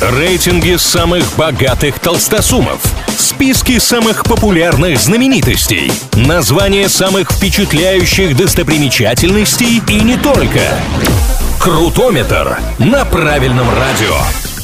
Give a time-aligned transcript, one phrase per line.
[0.00, 2.82] Рейтинги самых богатых толстосумов.
[3.16, 5.90] Списки самых популярных знаменитостей.
[6.12, 10.60] Названия самых впечатляющих достопримечательностей и не только.
[11.58, 14.16] Крутометр на правильном радио.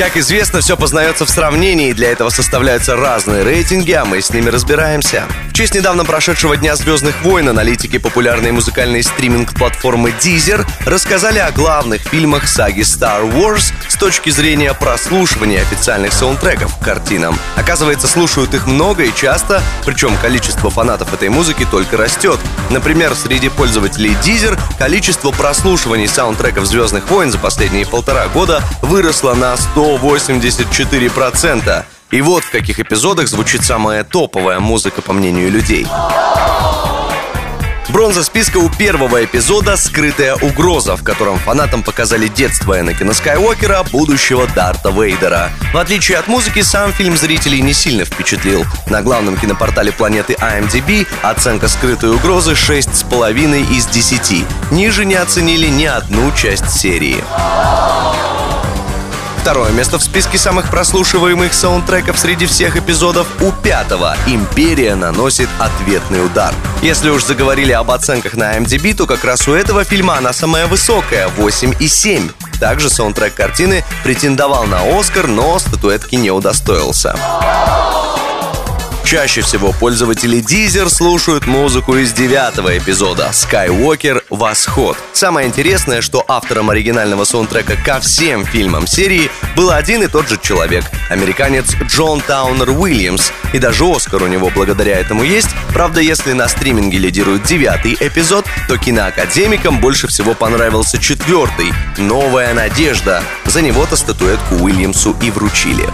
[0.00, 4.48] Как известно, все познается в сравнении, для этого составляются разные рейтинги, а мы с ними
[4.48, 5.24] разбираемся.
[5.50, 12.00] В честь недавно прошедшего Дня Звездных войн аналитики популярной музыкальной стриминг-платформы Deezer рассказали о главных
[12.00, 17.38] фильмах саги Star Wars точки зрения прослушивания официальных саундтреков к картинам.
[17.54, 22.40] Оказывается, слушают их много и часто, причем количество фанатов этой музыки только растет.
[22.70, 29.56] Например, среди пользователей Deezer количество прослушиваний саундтреков Звездных войн за последние полтора года выросло на
[29.56, 31.84] 100 184%.
[32.10, 35.86] И вот в каких эпизодах звучит самая топовая музыка, по мнению людей.
[37.92, 44.46] Бронза списка у первого эпизода «Скрытая угроза», в котором фанатам показали детство Энакина Скайуокера, будущего
[44.54, 45.50] Дарта Вейдера.
[45.72, 48.64] В отличие от музыки, сам фильм зрителей не сильно впечатлил.
[48.86, 54.44] На главном кинопортале планеты IMDb оценка «Скрытой угрозы» 6,5 из 10.
[54.70, 57.24] Ниже не оценили ни одну часть серии.
[59.50, 66.24] Второе место в списке самых прослушиваемых саундтреков среди всех эпизодов у пятого «Империя наносит ответный
[66.24, 66.54] удар».
[66.82, 70.68] Если уж заговорили об оценках на MDB, то как раз у этого фильма она самая
[70.68, 72.30] высокая— 8,7.
[72.60, 77.16] Также саундтрек картины претендовал на Оскар, но статуэтки не удостоился.
[79.10, 84.96] Чаще всего пользователи Deezer слушают музыку из девятого эпизода Skywalker Восход.
[85.12, 90.38] Самое интересное, что автором оригинального саундтрека ко всем фильмам серии был один и тот же
[90.40, 93.32] человек– американец Джон Таунер Уильямс.
[93.52, 95.48] И даже Оскар у него благодаря этому есть.
[95.74, 103.24] Правда, если на стриминге лидирует девятый эпизод, то киноакадемикам больше всего понравился четвертый– «Новая надежда».
[103.44, 105.88] За него-то статуэтку Уильямсу и вручили.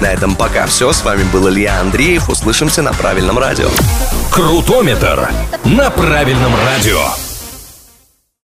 [0.00, 0.92] На этом пока все.
[0.92, 2.28] С вами был Илья Андреев.
[2.28, 3.68] Услышимся на правильном радио.
[4.30, 5.28] Крутометр
[5.64, 7.35] на правильном радио.